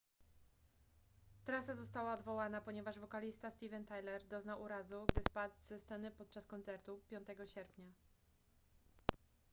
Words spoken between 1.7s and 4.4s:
została odwołana ponieważ wokalista steven tyler